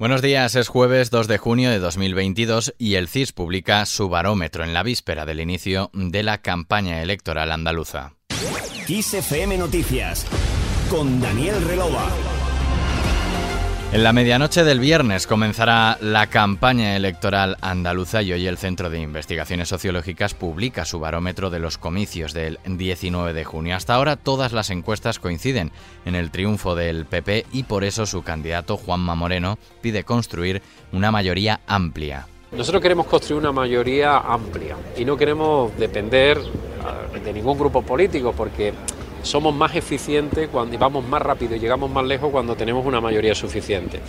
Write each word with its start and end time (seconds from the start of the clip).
Buenos 0.00 0.22
días, 0.22 0.54
es 0.54 0.68
jueves 0.68 1.10
2 1.10 1.28
de 1.28 1.36
junio 1.36 1.68
de 1.68 1.78
2022 1.78 2.74
y 2.78 2.94
el 2.94 3.06
CIS 3.06 3.32
publica 3.32 3.84
su 3.84 4.08
barómetro 4.08 4.64
en 4.64 4.72
la 4.72 4.82
víspera 4.82 5.26
del 5.26 5.40
inicio 5.40 5.90
de 5.92 6.22
la 6.22 6.38
campaña 6.38 7.02
electoral 7.02 7.52
andaluza. 7.52 8.14
Noticias 9.58 10.26
con 10.88 11.20
Daniel 11.20 11.62
Relova. 11.68 12.08
En 13.92 14.04
la 14.04 14.12
medianoche 14.12 14.62
del 14.62 14.78
viernes 14.78 15.26
comenzará 15.26 15.98
la 16.00 16.28
campaña 16.28 16.94
electoral 16.94 17.56
andaluza 17.60 18.22
y 18.22 18.32
hoy 18.32 18.46
el 18.46 18.56
Centro 18.56 18.88
de 18.88 19.00
Investigaciones 19.00 19.68
Sociológicas 19.68 20.32
publica 20.32 20.84
su 20.84 21.00
barómetro 21.00 21.50
de 21.50 21.58
los 21.58 21.76
comicios 21.76 22.32
del 22.32 22.60
19 22.64 23.32
de 23.32 23.44
junio. 23.44 23.74
Hasta 23.74 23.96
ahora 23.96 24.14
todas 24.14 24.52
las 24.52 24.70
encuestas 24.70 25.18
coinciden 25.18 25.72
en 26.04 26.14
el 26.14 26.30
triunfo 26.30 26.76
del 26.76 27.04
PP 27.04 27.46
y 27.52 27.64
por 27.64 27.82
eso 27.82 28.06
su 28.06 28.22
candidato 28.22 28.76
Juanma 28.76 29.16
Moreno 29.16 29.58
pide 29.80 30.04
construir 30.04 30.62
una 30.92 31.10
mayoría 31.10 31.58
amplia. 31.66 32.28
Nosotros 32.52 32.80
queremos 32.80 33.06
construir 33.06 33.40
una 33.40 33.50
mayoría 33.50 34.18
amplia 34.18 34.76
y 34.96 35.04
no 35.04 35.16
queremos 35.16 35.76
depender 35.76 36.38
ah, 36.84 37.18
de 37.18 37.32
ningún 37.32 37.58
grupo 37.58 37.82
político 37.82 38.32
porque 38.36 38.72
somos 39.22 39.54
más 39.54 39.74
eficientes 39.74 40.48
cuando, 40.48 40.74
y 40.74 40.78
vamos 40.78 41.04
más 41.06 41.22
rápido 41.22 41.54
y 41.54 41.58
llegamos 41.58 41.90
más 41.90 42.04
lejos 42.04 42.30
cuando 42.30 42.56
tenemos 42.56 42.84
una 42.84 43.00
mayoría 43.00 43.34
suficiente. 43.34 44.00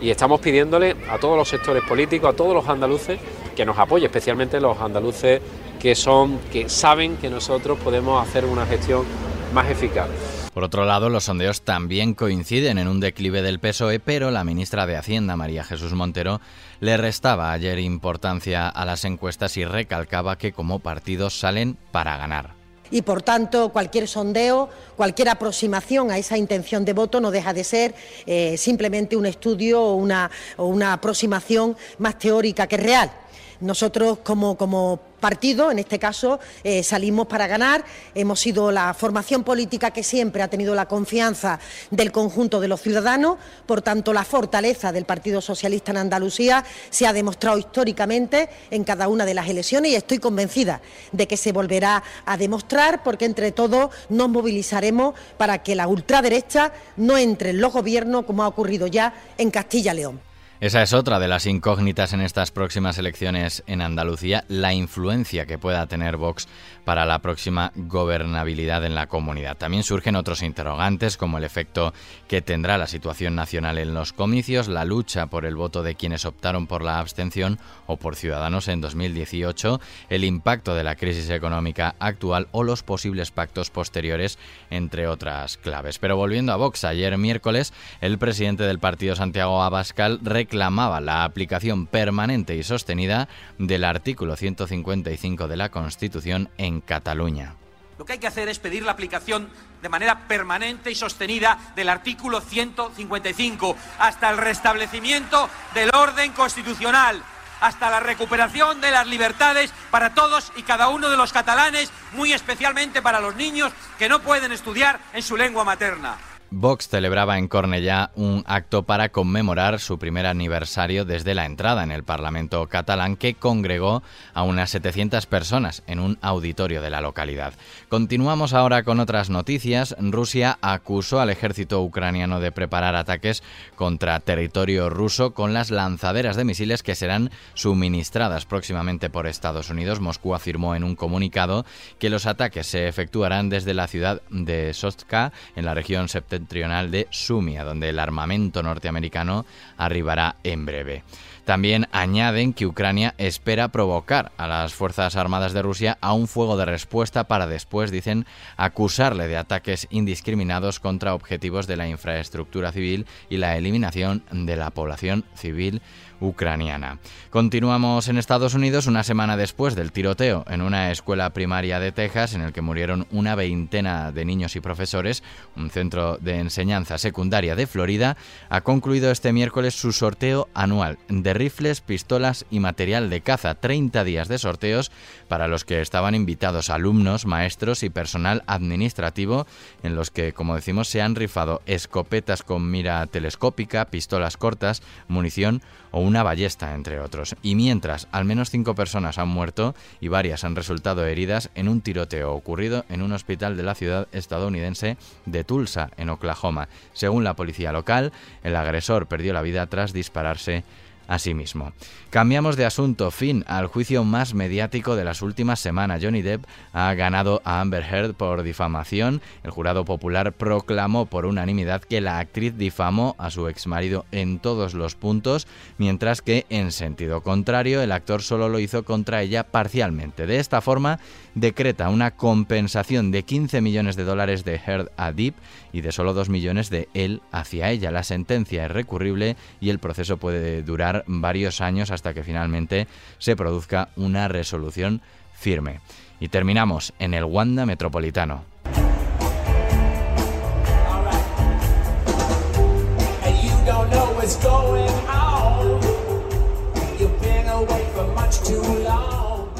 Y 0.00 0.10
estamos 0.10 0.40
pidiéndole 0.40 0.96
a 1.10 1.18
todos 1.18 1.36
los 1.36 1.48
sectores 1.48 1.82
políticos, 1.84 2.30
a 2.30 2.36
todos 2.36 2.54
los 2.54 2.68
andaluces, 2.68 3.18
que 3.54 3.64
nos 3.64 3.78
apoyen, 3.78 4.06
especialmente 4.06 4.60
los 4.60 4.78
andaluces 4.78 5.40
que 5.80 5.94
son, 5.94 6.38
que 6.52 6.68
saben 6.68 7.16
que 7.16 7.30
nosotros 7.30 7.78
podemos 7.78 8.26
hacer 8.26 8.44
una 8.44 8.66
gestión 8.66 9.04
más 9.52 9.70
eficaz. 9.70 10.08
Por 10.52 10.64
otro 10.64 10.84
lado, 10.84 11.10
los 11.10 11.24
sondeos 11.24 11.62
también 11.62 12.14
coinciden 12.14 12.78
en 12.78 12.86
un 12.86 13.00
declive 13.00 13.42
del 13.42 13.58
PSOE, 13.58 13.98
pero 13.98 14.30
la 14.30 14.44
ministra 14.44 14.86
de 14.86 14.96
Hacienda, 14.96 15.36
María 15.36 15.64
Jesús 15.64 15.94
Montero, 15.94 16.40
le 16.80 16.96
restaba 16.96 17.52
ayer 17.52 17.80
importancia 17.80 18.68
a 18.68 18.84
las 18.84 19.04
encuestas 19.04 19.56
y 19.56 19.64
recalcaba 19.64 20.38
que 20.38 20.52
como 20.52 20.78
partidos 20.78 21.38
salen 21.38 21.76
para 21.90 22.16
ganar 22.16 22.63
y, 22.94 23.02
por 23.02 23.22
tanto, 23.22 23.70
cualquier 23.70 24.06
sondeo, 24.06 24.68
cualquier 24.96 25.28
aproximación 25.28 26.12
a 26.12 26.16
esa 26.16 26.38
intención 26.38 26.84
de 26.84 26.92
voto 26.92 27.20
no 27.20 27.32
deja 27.32 27.52
de 27.52 27.64
ser 27.64 27.92
eh, 28.24 28.56
simplemente 28.56 29.16
un 29.16 29.26
estudio 29.26 29.82
o 29.82 29.96
una, 29.96 30.30
o 30.56 30.66
una 30.66 30.92
aproximación 30.92 31.76
más 31.98 32.20
teórica 32.20 32.68
que 32.68 32.76
real. 32.76 33.10
Nosotros, 33.58 34.18
como, 34.22 34.56
como 34.56 35.00
partido, 35.24 35.70
en 35.70 35.78
este 35.78 35.98
caso, 35.98 36.38
eh, 36.64 36.82
salimos 36.82 37.26
para 37.26 37.46
ganar. 37.46 37.82
Hemos 38.14 38.40
sido 38.40 38.70
la 38.70 38.92
formación 38.92 39.42
política 39.42 39.90
que 39.90 40.02
siempre 40.02 40.42
ha 40.42 40.48
tenido 40.48 40.74
la 40.74 40.86
confianza 40.86 41.58
del 41.90 42.12
conjunto 42.12 42.60
de 42.60 42.68
los 42.68 42.82
ciudadanos. 42.82 43.38
Por 43.64 43.80
tanto, 43.80 44.12
la 44.12 44.22
fortaleza 44.22 44.92
del 44.92 45.06
Partido 45.06 45.40
Socialista 45.40 45.92
en 45.92 45.96
Andalucía 45.96 46.62
se 46.90 47.06
ha 47.06 47.14
demostrado 47.14 47.56
históricamente 47.56 48.50
en 48.70 48.84
cada 48.84 49.08
una 49.08 49.24
de 49.24 49.32
las 49.32 49.48
elecciones 49.48 49.92
y 49.92 49.94
estoy 49.94 50.18
convencida 50.18 50.82
de 51.12 51.26
que 51.26 51.38
se 51.38 51.52
volverá 51.52 52.02
a 52.26 52.36
demostrar 52.36 53.02
porque 53.02 53.24
entre 53.24 53.50
todos 53.50 53.94
nos 54.10 54.28
movilizaremos 54.28 55.14
para 55.38 55.62
que 55.62 55.74
la 55.74 55.88
ultraderecha 55.88 56.70
no 56.98 57.16
entre 57.16 57.48
en 57.48 57.62
los 57.62 57.72
gobiernos 57.72 58.26
como 58.26 58.44
ha 58.44 58.48
ocurrido 58.48 58.88
ya 58.88 59.14
en 59.38 59.50
Castilla 59.50 59.94
y 59.94 59.96
León. 59.96 60.33
Esa 60.60 60.82
es 60.82 60.92
otra 60.92 61.18
de 61.18 61.26
las 61.26 61.46
incógnitas 61.46 62.12
en 62.12 62.20
estas 62.20 62.52
próximas 62.52 62.96
elecciones 62.96 63.64
en 63.66 63.82
Andalucía, 63.82 64.44
la 64.48 64.72
influencia 64.72 65.46
que 65.46 65.58
pueda 65.58 65.88
tener 65.88 66.16
Vox 66.16 66.46
para 66.84 67.04
la 67.06 67.18
próxima 67.18 67.72
gobernabilidad 67.74 68.84
en 68.84 68.94
la 68.94 69.08
comunidad. 69.08 69.56
También 69.56 69.82
surgen 69.82 70.14
otros 70.14 70.42
interrogantes 70.42 71.16
como 71.16 71.38
el 71.38 71.44
efecto 71.44 71.92
que 72.28 72.40
tendrá 72.40 72.78
la 72.78 72.86
situación 72.86 73.34
nacional 73.34 73.78
en 73.78 73.94
los 73.94 74.12
comicios, 74.12 74.68
la 74.68 74.84
lucha 74.84 75.26
por 75.26 75.44
el 75.44 75.56
voto 75.56 75.82
de 75.82 75.96
quienes 75.96 76.24
optaron 76.24 76.68
por 76.68 76.82
la 76.82 77.00
abstención 77.00 77.58
o 77.86 77.96
por 77.96 78.14
ciudadanos 78.14 78.68
en 78.68 78.80
2018, 78.80 79.80
el 80.08 80.24
impacto 80.24 80.76
de 80.76 80.84
la 80.84 80.94
crisis 80.94 81.30
económica 81.30 81.96
actual 81.98 82.46
o 82.52 82.62
los 82.62 82.84
posibles 82.84 83.32
pactos 83.32 83.70
posteriores, 83.70 84.38
entre 84.70 85.08
otras 85.08 85.56
claves. 85.56 85.98
Pero 85.98 86.16
volviendo 86.16 86.52
a 86.52 86.56
Vox, 86.56 86.84
ayer 86.84 87.18
miércoles 87.18 87.72
el 88.00 88.18
presidente 88.18 88.62
del 88.62 88.78
partido 88.78 89.16
Santiago 89.16 89.60
Abascal 89.62 90.20
reclamaba 90.54 91.00
la 91.00 91.24
aplicación 91.24 91.88
permanente 91.88 92.54
y 92.54 92.62
sostenida 92.62 93.28
del 93.58 93.82
artículo 93.82 94.36
155 94.36 95.48
de 95.48 95.56
la 95.56 95.70
Constitución 95.70 96.48
en 96.58 96.80
Cataluña. 96.80 97.56
Lo 97.98 98.04
que 98.04 98.12
hay 98.12 98.18
que 98.20 98.28
hacer 98.28 98.48
es 98.48 98.60
pedir 98.60 98.84
la 98.84 98.92
aplicación 98.92 99.48
de 99.82 99.88
manera 99.88 100.28
permanente 100.28 100.92
y 100.92 100.94
sostenida 100.94 101.58
del 101.74 101.88
artículo 101.88 102.40
155 102.40 103.76
hasta 103.98 104.30
el 104.30 104.36
restablecimiento 104.36 105.50
del 105.74 105.90
orden 105.92 106.30
constitucional, 106.30 107.20
hasta 107.60 107.90
la 107.90 107.98
recuperación 107.98 108.80
de 108.80 108.92
las 108.92 109.08
libertades 109.08 109.72
para 109.90 110.14
todos 110.14 110.52
y 110.54 110.62
cada 110.62 110.88
uno 110.88 111.10
de 111.10 111.16
los 111.16 111.32
catalanes, 111.32 111.90
muy 112.12 112.32
especialmente 112.32 113.02
para 113.02 113.20
los 113.20 113.34
niños 113.34 113.72
que 113.98 114.08
no 114.08 114.20
pueden 114.20 114.52
estudiar 114.52 115.00
en 115.14 115.22
su 115.24 115.36
lengua 115.36 115.64
materna. 115.64 116.16
Vox 116.56 116.86
celebraba 116.86 117.36
en 117.36 117.48
Cornellá 117.48 118.12
un 118.14 118.44
acto 118.46 118.84
para 118.84 119.08
conmemorar 119.08 119.80
su 119.80 119.98
primer 119.98 120.24
aniversario 120.24 121.04
desde 121.04 121.34
la 121.34 121.46
entrada 121.46 121.82
en 121.82 121.90
el 121.90 122.04
Parlamento 122.04 122.68
catalán 122.68 123.16
que 123.16 123.34
congregó 123.34 124.04
a 124.34 124.44
unas 124.44 124.70
700 124.70 125.26
personas 125.26 125.82
en 125.88 125.98
un 125.98 126.16
auditorio 126.22 126.80
de 126.80 126.90
la 126.90 127.00
localidad. 127.00 127.54
Continuamos 127.88 128.52
ahora 128.52 128.84
con 128.84 129.00
otras 129.00 129.30
noticias. 129.30 129.96
Rusia 129.98 130.56
acusó 130.60 131.18
al 131.18 131.30
ejército 131.30 131.82
ucraniano 131.82 132.38
de 132.38 132.52
preparar 132.52 132.94
ataques 132.94 133.42
contra 133.74 134.20
territorio 134.20 134.88
ruso 134.90 135.34
con 135.34 135.54
las 135.54 135.72
lanzaderas 135.72 136.36
de 136.36 136.44
misiles 136.44 136.84
que 136.84 136.94
serán 136.94 137.32
suministradas 137.54 138.46
próximamente 138.46 139.10
por 139.10 139.26
Estados 139.26 139.70
Unidos. 139.70 139.98
Moscú 139.98 140.36
afirmó 140.36 140.76
en 140.76 140.84
un 140.84 140.94
comunicado 140.94 141.66
que 141.98 142.10
los 142.10 142.26
ataques 142.26 142.68
se 142.68 142.86
efectuarán 142.86 143.48
desde 143.48 143.74
la 143.74 143.88
ciudad 143.88 144.22
de 144.30 144.72
Sostka 144.72 145.32
en 145.56 145.64
la 145.64 145.74
región 145.74 146.08
septentrional 146.08 146.43
septentrional 146.44 146.90
de 146.90 147.08
Sumia, 147.10 147.64
donde 147.64 147.88
el 147.88 147.98
armamento 147.98 148.62
norteamericano 148.62 149.46
arribará 149.78 150.36
en 150.44 150.66
breve. 150.66 151.02
También 151.44 151.88
añaden 151.92 152.54
que 152.54 152.66
Ucrania 152.66 153.14
espera 153.18 153.68
provocar 153.68 154.32
a 154.38 154.46
las 154.46 154.72
Fuerzas 154.72 155.14
Armadas 155.16 155.52
de 155.52 155.62
Rusia 155.62 155.98
a 156.00 156.14
un 156.14 156.26
fuego 156.26 156.56
de 156.56 156.64
respuesta 156.64 157.24
para 157.24 157.46
después, 157.46 157.90
dicen, 157.90 158.24
acusarle 158.56 159.26
de 159.28 159.36
ataques 159.36 159.86
indiscriminados 159.90 160.80
contra 160.80 161.14
objetivos 161.14 161.66
de 161.66 161.76
la 161.76 161.88
infraestructura 161.88 162.72
civil 162.72 163.06
y 163.28 163.36
la 163.36 163.58
eliminación 163.58 164.22
de 164.32 164.56
la 164.56 164.70
población 164.70 165.24
civil 165.34 165.82
ucraniana. 166.20 166.98
Continuamos 167.30 168.08
en 168.08 168.16
Estados 168.16 168.54
Unidos 168.54 168.86
una 168.86 169.04
semana 169.04 169.36
después 169.36 169.74
del 169.74 169.92
tiroteo 169.92 170.44
en 170.48 170.62
una 170.62 170.90
escuela 170.90 171.30
primaria 171.30 171.80
de 171.80 171.92
Texas 171.92 172.34
en 172.34 172.40
el 172.40 172.52
que 172.52 172.62
murieron 172.62 173.06
una 173.10 173.34
veintena 173.34 174.12
de 174.12 174.24
niños 174.24 174.56
y 174.56 174.60
profesores. 174.60 175.22
Un 175.56 175.68
centro 175.68 176.16
de 176.24 176.38
enseñanza 176.38 176.98
secundaria 176.98 177.54
de 177.54 177.66
Florida 177.66 178.16
ha 178.48 178.62
concluido 178.62 179.10
este 179.10 179.32
miércoles 179.32 179.74
su 179.74 179.92
sorteo 179.92 180.48
anual 180.54 180.98
de 181.08 181.34
rifles, 181.34 181.80
pistolas 181.80 182.46
y 182.50 182.60
material 182.60 183.10
de 183.10 183.20
caza. 183.20 183.54
30 183.54 184.04
días 184.04 184.28
de 184.28 184.38
sorteos 184.38 184.90
para 185.28 185.48
los 185.48 185.64
que 185.64 185.80
estaban 185.80 186.14
invitados 186.14 186.70
alumnos, 186.70 187.26
maestros 187.26 187.82
y 187.82 187.90
personal 187.90 188.42
administrativo 188.46 189.46
en 189.82 189.94
los 189.94 190.10
que, 190.10 190.32
como 190.32 190.54
decimos, 190.54 190.88
se 190.88 191.02
han 191.02 191.14
rifado 191.14 191.62
escopetas 191.66 192.42
con 192.42 192.70
mira 192.70 193.06
telescópica, 193.06 193.84
pistolas 193.86 194.36
cortas, 194.36 194.82
munición 195.08 195.62
o 195.90 196.00
una 196.00 196.22
ballesta, 196.22 196.74
entre 196.74 196.98
otros. 196.98 197.36
Y 197.42 197.54
mientras, 197.54 198.08
al 198.10 198.24
menos 198.24 198.50
cinco 198.50 198.74
personas 198.74 199.18
han 199.18 199.28
muerto 199.28 199.74
y 200.00 200.08
varias 200.08 200.42
han 200.42 200.56
resultado 200.56 201.06
heridas 201.06 201.50
en 201.54 201.68
un 201.68 201.82
tiroteo 201.82 202.32
ocurrido 202.32 202.84
en 202.88 203.02
un 203.02 203.12
hospital 203.12 203.56
de 203.56 203.62
la 203.62 203.74
ciudad 203.74 204.08
estadounidense 204.12 204.96
de 205.26 205.44
Tulsa, 205.44 205.90
en 205.96 206.10
Oklahoma. 206.14 206.68
Según 206.92 207.24
la 207.24 207.36
policía 207.36 207.72
local, 207.72 208.12
el 208.42 208.56
agresor 208.56 209.06
perdió 209.06 209.32
la 209.32 209.42
vida 209.42 209.66
tras 209.66 209.92
dispararse 209.92 210.64
Asimismo, 211.06 211.72
cambiamos 212.10 212.56
de 212.56 212.64
asunto, 212.64 213.10
fin 213.10 213.44
al 213.46 213.66
juicio 213.66 214.04
más 214.04 214.34
mediático 214.34 214.96
de 214.96 215.04
las 215.04 215.22
últimas 215.22 215.60
semanas. 215.60 216.02
Johnny 216.02 216.22
Depp 216.22 216.44
ha 216.72 216.94
ganado 216.94 217.42
a 217.44 217.60
Amber 217.60 217.84
Heard 217.84 218.14
por 218.14 218.42
difamación. 218.42 219.20
El 219.42 219.50
jurado 219.50 219.84
popular 219.84 220.32
proclamó 220.32 221.06
por 221.06 221.26
unanimidad 221.26 221.82
que 221.82 222.00
la 222.00 222.18
actriz 222.18 222.56
difamó 222.56 223.14
a 223.18 223.30
su 223.30 223.48
exmarido 223.48 224.06
en 224.12 224.38
todos 224.38 224.74
los 224.74 224.94
puntos, 224.94 225.46
mientras 225.78 226.22
que 226.22 226.46
en 226.48 226.72
sentido 226.72 227.22
contrario 227.22 227.82
el 227.82 227.92
actor 227.92 228.22
solo 228.22 228.48
lo 228.48 228.58
hizo 228.58 228.84
contra 228.84 229.22
ella 229.22 229.44
parcialmente. 229.44 230.26
De 230.26 230.38
esta 230.38 230.60
forma, 230.60 231.00
decreta 231.34 231.88
una 231.88 232.12
compensación 232.12 233.10
de 233.10 233.24
15 233.24 233.60
millones 233.60 233.96
de 233.96 234.04
dólares 234.04 234.44
de 234.44 234.54
Heard 234.54 234.90
a 234.96 235.12
Depp 235.12 235.34
y 235.72 235.80
de 235.80 235.92
solo 235.92 236.14
2 236.14 236.28
millones 236.28 236.70
de 236.70 236.88
él 236.94 237.22
hacia 237.32 237.70
ella. 237.70 237.90
La 237.90 238.04
sentencia 238.04 238.66
es 238.66 238.70
recurrible 238.70 239.36
y 239.60 239.70
el 239.70 239.78
proceso 239.78 240.16
puede 240.16 240.62
durar 240.62 240.93
varios 241.06 241.60
años 241.60 241.90
hasta 241.90 242.14
que 242.14 242.22
finalmente 242.22 242.86
se 243.18 243.34
produzca 243.36 243.88
una 243.96 244.28
resolución 244.28 245.00
firme. 245.32 245.80
Y 246.20 246.28
terminamos 246.28 246.92
en 246.98 247.14
el 247.14 247.24
Wanda 247.24 247.66
Metropolitano. 247.66 248.44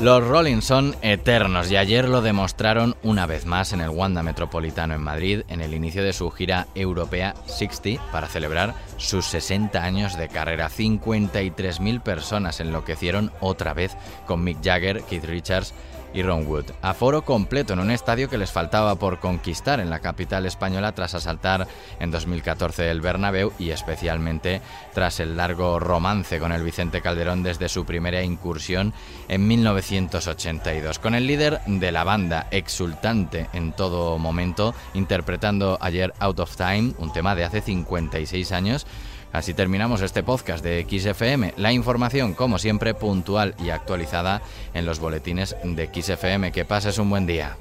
Los 0.05 0.23
Rolling 0.23 0.61
son 0.61 0.95
eternos 1.01 1.71
y 1.71 1.79
ayer 1.79 2.11
lo 2.11 2.21
demostraron 2.21 2.95
una 3.03 3.25
vez 3.25 3.47
más 3.47 3.73
en 3.73 3.81
el 3.81 3.89
Wanda 3.89 4.23
Metropolitano 4.23 4.93
en 4.93 5.01
Madrid 5.01 5.45
en 5.49 5.62
el 5.62 5.73
inicio 5.73 6.05
de 6.05 6.12
su 6.12 6.31
gira 6.31 6.67
europea 6.75 7.35
60 7.47 8.12
para 8.12 8.29
celebrar 8.29 8.75
sus 8.99 9.25
60 9.25 9.83
años 9.83 10.19
de 10.19 10.29
carrera. 10.29 10.69
53.000 10.69 12.03
personas 12.03 12.61
enloquecieron 12.61 13.33
otra 13.41 13.73
vez 13.73 13.97
con 14.27 14.45
Mick 14.45 14.62
Jagger, 14.62 15.05
Keith 15.05 15.25
Richards 15.25 15.73
y 16.14 16.22
Ron 16.22 16.46
Wood. 16.46 16.66
Aforo 16.81 17.25
completo 17.25 17.72
en 17.72 17.81
un 17.81 17.90
estadio 17.90 18.31
que 18.31 18.38
les 18.38 18.52
faltaba 18.52 18.94
por 18.94 19.19
conquistar 19.20 19.81
en 19.81 19.90
la 19.90 20.00
capital 20.00 20.46
española 20.46 20.93
tras 20.93 21.14
asaltar 21.14 21.66
en 21.99 22.11
2014 22.11 22.90
el 22.90 23.00
Bernabéu 23.00 23.52
y 23.58 23.70
especialmente 23.70 24.62
tras 24.94 25.20
el 25.20 25.37
largo 25.37 25.81
romance 25.81 26.38
con 26.38 26.52
el 26.52 26.62
Vicente 26.62 27.02
Calderón 27.02 27.43
desde 27.43 27.69
su 27.69 27.84
primera 27.84 28.22
incursión 28.22 28.94
en 29.28 29.46
1982. 29.46 30.99
Con 30.99 31.14
el 31.14 31.26
líder 31.26 31.61
de 31.66 31.93
la 31.93 32.05
banda 32.05 32.46
exultante 32.50 33.49
en 33.52 33.72
todo 33.72 34.19
momento, 34.19 34.75
interpretando 34.94 35.78
ayer 35.81 36.14
Out 36.20 36.40
of 36.40 36.56
Time, 36.56 36.94
un 36.99 37.12
tema 37.12 37.34
de 37.34 37.44
hace 37.44 37.61
56 37.61 38.52
años, 38.52 38.87
Así 39.35 39.53
terminamos 39.53 40.01
este 40.01 40.23
podcast 40.23 40.65
de 40.65 40.87
XFM. 40.89 41.55
La 41.57 41.73
información, 41.73 42.35
como 42.35 42.57
siempre, 42.61 42.95
puntual 42.95 43.57
y 43.59 43.71
actualizada 43.71 44.43
en 44.75 44.87
los 44.87 45.01
boletines 45.01 45.57
de 45.65 45.91
XFM. 45.93 46.53
Que 46.53 46.65
pases 46.65 46.99
un 46.99 47.11
buen 47.11 47.27
día. 47.27 47.57